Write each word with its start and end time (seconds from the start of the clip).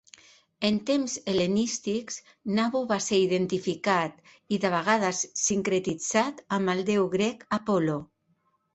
En 0.69 0.77
temps 0.85 1.17
hel·lenístics, 1.33 2.17
Nabu 2.61 2.81
va 2.93 2.99
ser 3.09 3.21
identificat, 3.27 4.19
i 4.57 4.61
de 4.67 4.75
vegades 4.79 5.23
sincretitzat, 5.45 6.45
amb 6.59 6.77
el 6.77 6.87
déu 6.93 7.09
grec 7.17 7.51
Apol·lo. 7.63 8.05